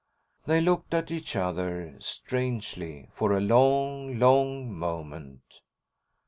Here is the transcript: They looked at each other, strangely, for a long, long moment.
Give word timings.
They 0.47 0.61
looked 0.61 0.95
at 0.95 1.11
each 1.11 1.35
other, 1.35 1.95
strangely, 1.99 3.09
for 3.13 3.33
a 3.33 3.39
long, 3.39 4.17
long 4.17 4.73
moment. 4.73 5.43